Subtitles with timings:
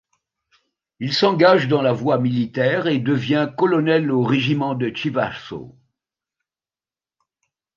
[0.99, 5.77] Il s'engage dans la voie militaire et devient colonel au régiment de Chivasso.